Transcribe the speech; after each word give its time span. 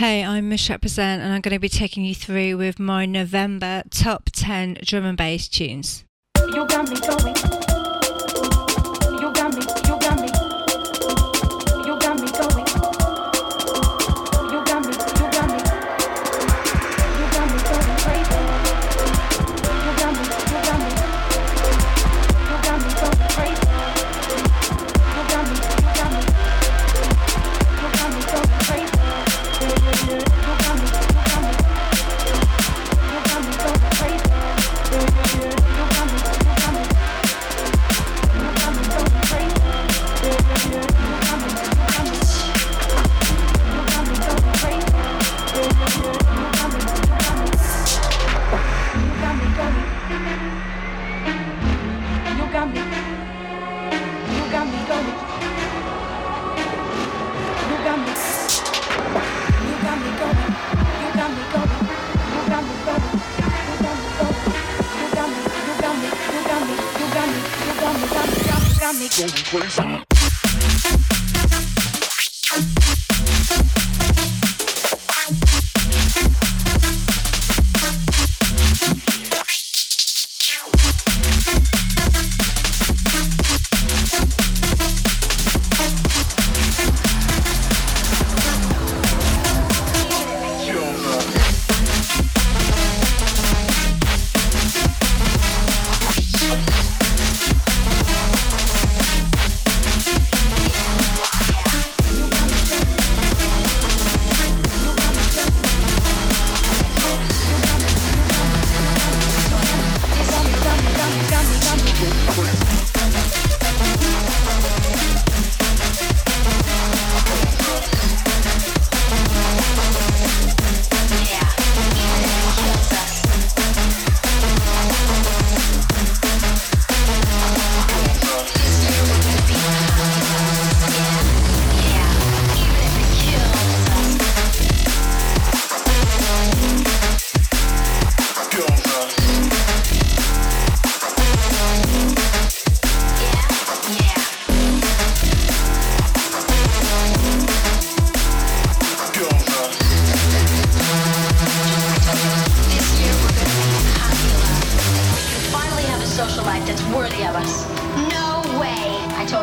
Hey, 0.00 0.24
I'm 0.24 0.48
Missrepresent, 0.48 1.18
and 1.18 1.30
I'm 1.30 1.42
going 1.42 1.52
to 1.52 1.58
be 1.58 1.68
taking 1.68 2.06
you 2.06 2.14
through 2.14 2.56
with 2.56 2.78
my 2.78 3.04
November 3.04 3.82
top 3.90 4.30
10 4.32 4.78
drum 4.82 5.04
and 5.04 5.18
bass 5.18 5.46
tunes. 5.46 6.06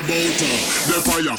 Travolta, 0.06 0.44
the 0.86 1.00
fire. 1.00 1.34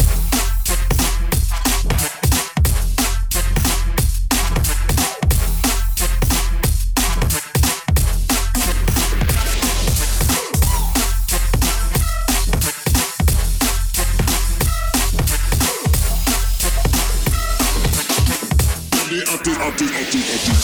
Up, 19.27 19.41
up, 19.41 19.47
up, 19.47 19.81
up, 19.81 19.81
up, 19.81 20.49
up. 20.49 20.54